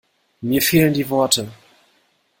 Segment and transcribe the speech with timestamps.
[0.41, 1.51] Mir fehlen die Worte.